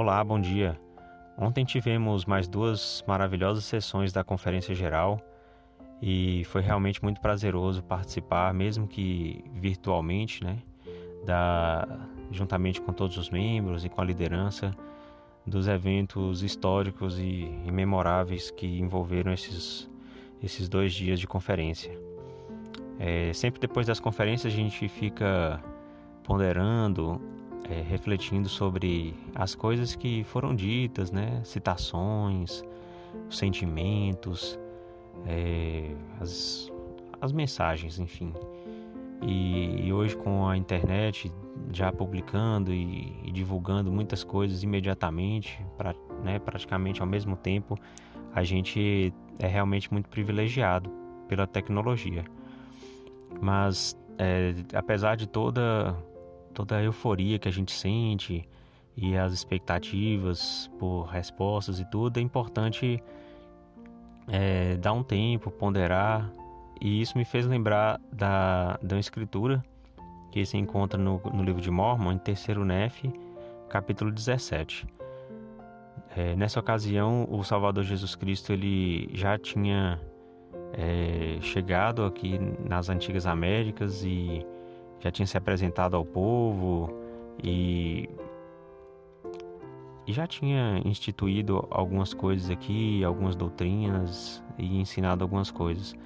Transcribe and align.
Olá, 0.00 0.24
bom 0.24 0.40
dia. 0.40 0.80
Ontem 1.36 1.62
tivemos 1.62 2.24
mais 2.24 2.48
duas 2.48 3.04
maravilhosas 3.06 3.64
sessões 3.64 4.14
da 4.14 4.24
Conferência 4.24 4.74
Geral 4.74 5.20
e 6.00 6.42
foi 6.46 6.62
realmente 6.62 7.02
muito 7.02 7.20
prazeroso 7.20 7.82
participar, 7.82 8.54
mesmo 8.54 8.88
que 8.88 9.44
virtualmente, 9.52 10.42
né, 10.42 10.56
da, 11.26 11.86
juntamente 12.30 12.80
com 12.80 12.94
todos 12.94 13.18
os 13.18 13.28
membros 13.28 13.84
e 13.84 13.90
com 13.90 14.00
a 14.00 14.04
liderança 14.04 14.74
dos 15.46 15.68
eventos 15.68 16.42
históricos 16.42 17.18
e, 17.18 17.52
e 17.66 17.70
memoráveis 17.70 18.50
que 18.50 18.80
envolveram 18.80 19.34
esses, 19.34 19.86
esses 20.42 20.66
dois 20.66 20.94
dias 20.94 21.20
de 21.20 21.26
conferência. 21.26 21.92
É, 22.98 23.34
sempre 23.34 23.60
depois 23.60 23.86
das 23.86 24.00
conferências 24.00 24.50
a 24.50 24.56
gente 24.56 24.88
fica 24.88 25.60
ponderando, 26.24 27.20
é, 27.70 27.80
refletindo 27.82 28.48
sobre 28.48 29.14
as 29.34 29.54
coisas 29.54 29.94
que 29.94 30.24
foram 30.24 30.54
ditas, 30.54 31.12
né? 31.12 31.40
citações, 31.44 32.64
sentimentos, 33.30 34.58
é, 35.24 35.94
as, 36.20 36.70
as 37.20 37.32
mensagens, 37.32 37.98
enfim. 37.98 38.34
E, 39.22 39.86
e, 39.86 39.92
hoje 39.92 40.16
com 40.16 40.48
a 40.48 40.56
internet 40.56 41.30
já 41.72 41.92
publicando 41.92 42.72
e, 42.72 43.14
e 43.22 43.30
divulgando 43.30 43.92
muitas 43.92 44.24
coisas 44.24 44.62
imediatamente, 44.62 45.62
pra, 45.76 45.94
né, 46.24 46.38
praticamente 46.38 47.02
ao 47.02 47.06
mesmo 47.06 47.36
tempo, 47.36 47.78
a 48.34 48.42
gente 48.42 49.12
é 49.38 49.46
realmente 49.46 49.92
muito 49.92 50.08
privilegiado 50.08 50.90
pela 51.28 51.46
tecnologia. 51.46 52.24
Mas 53.40 53.94
é, 54.18 54.54
apesar 54.74 55.16
de 55.16 55.26
toda 55.26 55.94
toda 56.54 56.76
a 56.76 56.82
euforia 56.82 57.38
que 57.38 57.48
a 57.48 57.52
gente 57.52 57.72
sente 57.72 58.48
e 58.96 59.16
as 59.16 59.32
expectativas 59.32 60.70
por 60.78 61.04
respostas 61.04 61.80
e 61.80 61.84
tudo, 61.90 62.18
é 62.18 62.20
importante 62.20 63.00
é, 64.28 64.76
dar 64.76 64.92
um 64.92 65.02
tempo, 65.02 65.50
ponderar. 65.50 66.30
E 66.80 67.00
isso 67.00 67.16
me 67.16 67.24
fez 67.24 67.46
lembrar 67.46 68.00
da, 68.12 68.78
da 68.82 68.98
escritura 68.98 69.62
que 70.30 70.44
se 70.46 70.56
encontra 70.56 70.98
no, 70.98 71.20
no 71.32 71.42
livro 71.42 71.60
de 71.60 71.70
Mormon, 71.70 72.12
em 72.12 72.18
terceiro 72.18 72.64
Nef, 72.64 73.04
capítulo 73.68 74.10
17. 74.10 74.86
É, 76.16 76.34
nessa 76.34 76.58
ocasião, 76.58 77.26
o 77.30 77.42
Salvador 77.44 77.84
Jesus 77.84 78.14
Cristo 78.14 78.52
ele 78.52 79.08
já 79.12 79.38
tinha 79.38 80.00
é, 80.72 81.38
chegado 81.40 82.04
aqui 82.04 82.38
nas 82.68 82.88
antigas 82.88 83.26
Américas 83.26 84.02
e 84.04 84.44
já 85.00 85.10
tinha 85.10 85.26
se 85.26 85.36
apresentado 85.36 85.96
ao 85.96 86.04
povo 86.04 86.94
e, 87.42 88.08
e 90.06 90.12
já 90.12 90.26
tinha 90.26 90.80
instituído 90.84 91.66
algumas 91.70 92.14
coisas 92.14 92.50
aqui, 92.50 93.02
algumas 93.02 93.34
doutrinas 93.34 94.42
e 94.58 94.78
ensinado 94.78 95.24
algumas 95.24 95.50
coisas. 95.50 95.96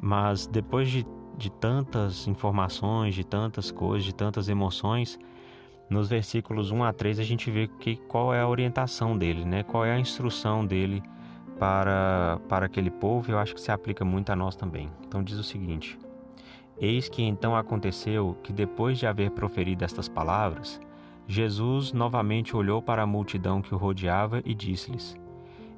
Mas 0.00 0.46
depois 0.46 0.90
de, 0.90 1.06
de 1.36 1.50
tantas 1.50 2.26
informações, 2.26 3.14
de 3.14 3.24
tantas 3.24 3.70
coisas, 3.70 4.04
de 4.04 4.14
tantas 4.14 4.48
emoções, 4.48 5.18
nos 5.90 6.08
versículos 6.08 6.70
1 6.70 6.84
a 6.84 6.92
3 6.92 7.18
a 7.18 7.24
gente 7.24 7.50
vê 7.50 7.66
que, 7.66 7.96
qual 7.96 8.32
é 8.32 8.40
a 8.40 8.48
orientação 8.48 9.18
dele, 9.18 9.44
né? 9.44 9.62
qual 9.62 9.84
é 9.84 9.92
a 9.92 9.98
instrução 9.98 10.64
dele 10.64 11.02
para, 11.58 12.40
para 12.48 12.64
aquele 12.64 12.90
povo, 12.90 13.30
eu 13.30 13.38
acho 13.38 13.54
que 13.54 13.60
se 13.60 13.70
aplica 13.70 14.02
muito 14.02 14.30
a 14.30 14.36
nós 14.36 14.56
também. 14.56 14.88
Então 15.06 15.22
diz 15.22 15.36
o 15.36 15.44
seguinte: 15.44 15.98
Eis 16.80 17.10
que 17.10 17.22
então 17.22 17.54
aconteceu 17.54 18.38
que, 18.42 18.54
depois 18.54 18.98
de 18.98 19.06
haver 19.06 19.32
proferido 19.32 19.84
estas 19.84 20.08
palavras, 20.08 20.80
Jesus 21.28 21.92
novamente 21.92 22.56
olhou 22.56 22.80
para 22.80 23.02
a 23.02 23.06
multidão 23.06 23.60
que 23.60 23.74
o 23.74 23.78
rodeava 23.78 24.40
e 24.46 24.54
disse-lhes: 24.54 25.14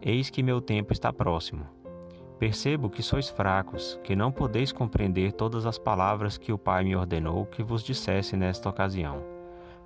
Eis 0.00 0.30
que 0.30 0.44
meu 0.44 0.60
tempo 0.60 0.92
está 0.92 1.12
próximo. 1.12 1.64
Percebo 2.38 2.88
que 2.88 3.02
sois 3.02 3.28
fracos, 3.28 3.98
que 4.04 4.14
não 4.14 4.30
podeis 4.30 4.70
compreender 4.70 5.32
todas 5.32 5.66
as 5.66 5.76
palavras 5.76 6.38
que 6.38 6.52
o 6.52 6.58
Pai 6.58 6.84
me 6.84 6.94
ordenou 6.94 7.46
que 7.46 7.64
vos 7.64 7.82
dissesse 7.82 8.36
nesta 8.36 8.68
ocasião. 8.68 9.24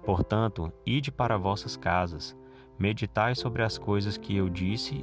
Portanto, 0.04 0.70
ide 0.84 1.10
para 1.10 1.38
vossas 1.38 1.78
casas, 1.78 2.36
meditai 2.78 3.34
sobre 3.34 3.62
as 3.62 3.78
coisas 3.78 4.18
que 4.18 4.36
eu 4.36 4.50
disse 4.50 5.02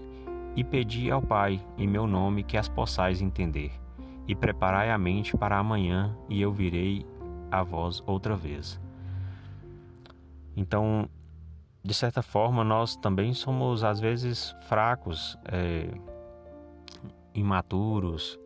e 0.56 0.63
pedi 0.63 1.09
ao 1.09 1.22
Pai, 1.22 1.59
em 1.75 1.88
meu 1.88 2.06
nome, 2.06 2.44
que 2.44 2.56
as 2.56 2.69
possais 2.69 3.19
entender 3.19 3.83
e 4.28 4.35
preparai 4.35 4.89
a 4.89 4.97
mente 4.97 5.35
para 5.38 5.57
amanhã, 5.57 6.16
e 6.29 6.41
eu 6.41 6.51
virei 6.51 7.06
a 7.51 7.61
vós 7.63 8.01
outra 8.06 8.35
vez. 8.35 8.79
Então, 10.56 11.09
de 11.84 11.94
certa 11.94 12.22
forma, 12.22 12.63
nós 12.63 12.95
também 12.95 13.34
somos 13.34 13.84
às 13.84 14.00
vezes 14.00 14.56
fracos, 14.67 15.38
é, 15.45 15.89
imaturos, 17.34 18.39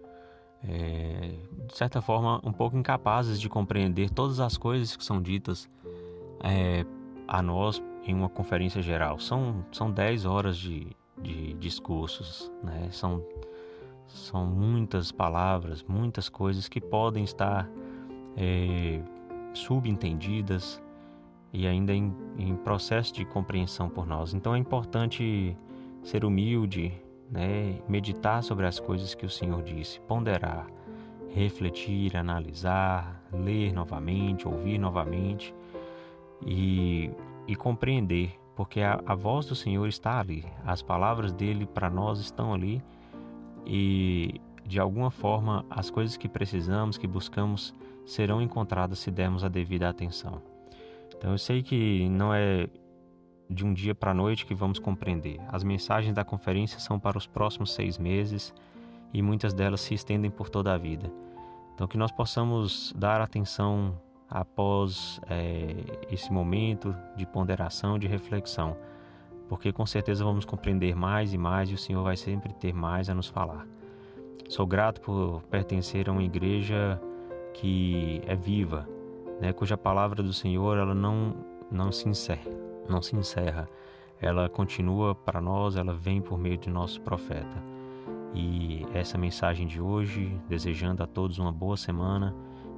é, 0.64 1.36
de 1.68 1.78
certa 1.78 2.02
forma, 2.02 2.42
um 2.44 2.52
pouco 2.52 2.76
incapazes 2.76 3.40
de 3.40 3.48
compreender 3.48 4.10
todas 4.10 4.40
as 4.40 4.58
coisas 4.58 4.96
que 4.96 5.04
são 5.04 5.22
ditas 5.22 5.70
é, 6.44 6.86
a 7.28 7.42
nós 7.42 7.82
em 8.06 8.14
uma 8.14 8.30
conferência 8.30 8.82
geral. 8.82 9.20
São, 9.20 9.66
são 9.72 9.92
dez 9.92 10.26
horas 10.26 10.58
de, 10.58 10.88
de 11.22 11.54
discursos, 11.54 12.52
né? 12.64 12.90
são 12.92 13.24
são 14.08 14.46
muitas 14.46 15.12
palavras, 15.12 15.84
muitas 15.84 16.30
coisas 16.30 16.68
que 16.68 16.80
podem 16.80 17.24
estar 17.24 17.70
é, 18.36 19.02
subentendidas 19.54 20.82
e 21.52 21.68
ainda 21.68 21.94
em, 21.94 22.14
em, 22.38 22.56
processo 22.56 23.14
de 23.14 23.26
compreensão 23.26 23.90
por 23.90 24.06
nós. 24.06 24.34
Então 24.34 24.56
é 24.56 24.58
importante 24.58 25.56
ser 26.04 26.24
humilde, 26.24 26.94
né? 27.30 27.80
meditar 27.88 28.44
sobre 28.44 28.66
as 28.66 28.80
coisas 28.80 29.14
que 29.14 29.26
o 29.26 29.30
Senhor 29.30 29.62
disse, 29.64 30.00
ponderar, 30.02 30.68
refletir, 31.30 32.16
analisar, 32.16 33.22
ler 33.32 33.74
novamente, 33.74 34.48
ouvir 34.48 34.78
novamente 34.78 35.54
e, 36.46 37.12
e 37.48 37.56
compreender, 37.56 38.40
porque 38.56 38.82
a, 38.82 39.02
a 39.06 39.16
voz 39.16 39.46
do 39.48 39.56
Senhor 39.56 39.88
está 39.88 40.20
ali, 40.20 40.46
as 40.66 40.82
palavras 40.82 41.34
dele 41.34 41.66
para 41.66 41.90
nós 41.90 42.20
estão 42.20 42.54
ali 42.54 42.82
e 43.68 44.40
de 44.66 44.80
alguma 44.80 45.12
forma 45.12 45.66
as 45.70 45.90
coisas 45.90 46.16
que 46.16 46.30
precisamos, 46.30 46.98
que 46.98 47.06
buscamos, 47.06 47.74
serão 48.06 48.42
encontradas 48.42 49.00
se 49.00 49.12
dermos 49.12 49.44
a 49.44 49.50
devida 49.50 49.90
atenção. 49.90 50.42
Então 51.16 51.32
eu 51.32 51.38
sei 51.38 51.62
que 51.62 52.08
não 52.10 52.34
é 52.34 52.68
de 53.50 53.66
um 53.66 53.74
dia 53.74 53.94
para 53.94 54.12
a 54.12 54.14
noite 54.14 54.46
que 54.46 54.56
vamos 54.56 54.80
compreender. 54.80 55.40
As 55.50 55.64
mensagens 55.64 56.14
da 56.14 56.24
conferência 56.24 56.80
são 56.80 57.00
para 57.00 57.18
os 57.18 57.28
próximos 57.28 57.74
seis 57.74 57.98
meses 57.98 58.54
e 59.14 59.22
muitas 59.22 59.54
delas 59.54 59.82
se 59.82 59.94
estendem 59.94 60.32
por 60.32 60.50
toda 60.50 60.74
a 60.74 60.78
vida. 60.78 61.12
Então 61.74 61.88
que 61.88 61.98
nós 61.98 62.12
possamos 62.12 62.94
dar 62.98 63.22
atenção 63.22 64.00
após 64.30 65.20
é, 65.30 65.76
esse 66.12 66.32
momento 66.32 66.96
de 67.16 67.26
ponderação, 67.26 67.98
de 67.98 68.08
reflexão 68.08 68.76
porque 69.48 69.72
com 69.72 69.86
certeza 69.86 70.24
vamos 70.24 70.46
compreender 70.46 70.96
mais 70.96 71.34
e 71.34 71.38
mais 71.38 71.70
e 71.70 71.74
o 71.74 71.78
Senhor 71.78 72.04
vai 72.04 72.18
sempre 72.18 72.54
ter 72.54 72.74
mais 72.74 73.10
a 73.10 73.14
nos 73.14 73.28
falar. 73.28 73.68
Sou 74.50 74.66
grato 74.66 75.02
por 75.02 75.42
pertencer 75.44 76.10
a 76.10 76.12
uma 76.12 76.24
igreja 76.24 77.02
que 77.54 78.22
é 78.26 78.36
viva, 78.36 78.88
né, 79.42 79.52
cuja 79.52 79.78
palavra 79.78 80.22
do 80.22 80.34
Senhor 80.34 80.78
ela 80.78 80.96
não 80.96 81.36
não 81.70 81.92
se 81.92 82.08
encerra, 82.08 82.50
não 82.88 83.02
se 83.02 83.16
encerra. 83.16 83.68
Ela 84.20 84.50
continua 84.50 85.14
para 85.14 85.42
nós, 85.42 85.76
ela 85.76 85.94
vem 85.94 86.22
por 86.22 86.40
meio 86.40 86.58
de 86.58 86.70
nosso 86.70 87.02
profeta. 87.02 87.64
E 88.34 88.86
essa 88.94 89.18
mensagem 89.18 89.68
de 89.68 89.82
hoje, 89.82 90.40
desejando 90.48 91.04
a 91.04 91.08
todos 91.08 91.38
uma 91.40 91.52
boa 91.52 91.78
semana, 91.78 92.36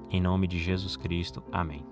em 0.10 0.20
nome 0.20 0.48
de 0.48 0.58
Jesus 0.58 0.98
Cristo. 0.98 1.44
Amém. 1.52 1.86